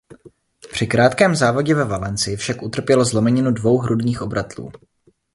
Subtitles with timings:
[0.71, 4.71] Při krátkém závodě ve Valencii však utrpěl zlomeninu dvou hrudních obratlů.